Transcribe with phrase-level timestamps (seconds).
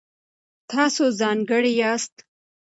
[0.71, 2.15] تاسو ځانګړي یاست.